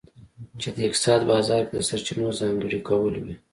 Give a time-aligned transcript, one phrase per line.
[0.61, 3.35] چې د اقتصاد بازار کې د سرچینو ځانګړي کول وي.